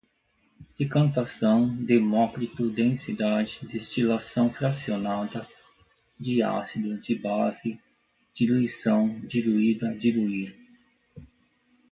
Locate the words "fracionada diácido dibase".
4.51-7.79